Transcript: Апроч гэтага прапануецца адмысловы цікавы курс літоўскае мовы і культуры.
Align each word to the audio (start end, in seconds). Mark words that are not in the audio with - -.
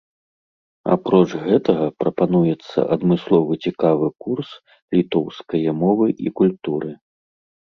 Апроч 0.93 1.25
гэтага 1.47 1.85
прапануецца 2.03 2.79
адмысловы 2.95 3.53
цікавы 3.67 4.07
курс 4.25 4.49
літоўскае 4.99 5.67
мовы 5.83 6.05
і 6.25 6.35
культуры. 6.43 6.91